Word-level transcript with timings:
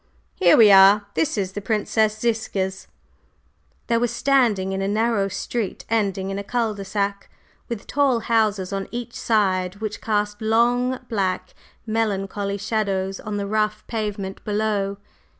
Here 0.33 0.57
we 0.57 0.71
are; 0.71 1.05
this 1.13 1.37
is 1.37 1.51
the 1.51 1.61
Princess 1.61 2.17
Ziska's." 2.17 2.87
They 3.85 3.99
were 3.99 4.07
standing 4.07 4.71
in 4.71 4.81
a 4.81 4.87
narrow 4.87 5.27
street 5.27 5.85
ending 5.91 6.31
in 6.31 6.39
a 6.39 6.43
cul 6.43 6.73
de 6.73 6.83
sac, 6.83 7.29
with 7.69 7.85
tall 7.85 8.21
houses 8.21 8.73
on 8.73 8.87
each 8.89 9.13
side 9.13 9.75
which 9.75 10.01
cast 10.01 10.41
long, 10.41 11.01
black, 11.07 11.53
melancholy 11.85 12.57
shadows 12.57 13.19
on 13.19 13.37
the 13.37 13.45
rough 13.45 13.85
pavement 13.85 14.43
below. 14.43 14.97